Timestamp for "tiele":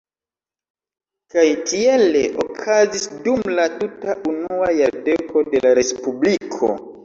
1.71-2.23